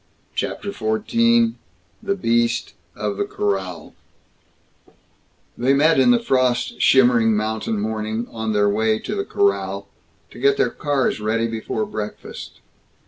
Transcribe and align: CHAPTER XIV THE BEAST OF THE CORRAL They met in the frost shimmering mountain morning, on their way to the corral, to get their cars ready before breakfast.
CHAPTER 0.33 0.71
XIV 0.71 1.53
THE 2.01 2.15
BEAST 2.15 2.73
OF 2.95 3.17
THE 3.17 3.25
CORRAL 3.25 3.93
They 5.55 5.73
met 5.75 5.99
in 5.99 6.09
the 6.09 6.17
frost 6.17 6.81
shimmering 6.81 7.35
mountain 7.37 7.79
morning, 7.79 8.25
on 8.31 8.51
their 8.51 8.67
way 8.67 8.97
to 8.97 9.13
the 9.13 9.23
corral, 9.25 9.89
to 10.31 10.39
get 10.39 10.57
their 10.57 10.71
cars 10.71 11.19
ready 11.21 11.45
before 11.45 11.85
breakfast. 11.85 12.61